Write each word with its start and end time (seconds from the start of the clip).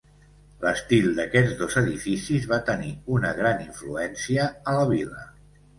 L'estil 0.61 1.09
d'aquests 1.19 1.53
dos 1.61 1.77
edificis 1.83 2.49
va 2.55 2.61
tenir 2.73 2.91
una 3.19 3.37
gran 3.43 3.65
influència 3.69 4.53
a 4.73 4.77
la 4.81 4.93
vila. 4.97 5.25